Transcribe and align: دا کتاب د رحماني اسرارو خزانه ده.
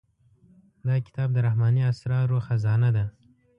دا 0.87 0.95
کتاب 1.05 1.29
د 1.33 1.37
رحماني 1.47 1.81
اسرارو 1.91 2.37
خزانه 2.47 2.89
ده. 2.95 3.05